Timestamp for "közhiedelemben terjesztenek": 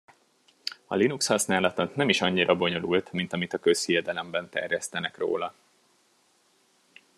3.59-5.17